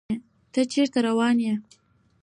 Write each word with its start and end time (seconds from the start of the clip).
ته 0.51 0.61
چيرته 0.71 0.99
روان 1.07 1.37
يې 1.45 1.53